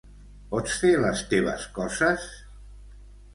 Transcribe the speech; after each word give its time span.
Pots 0.53 0.77
fer 0.83 0.93
les 1.03 1.21
teves 1.33 1.67
coses? 1.77 2.25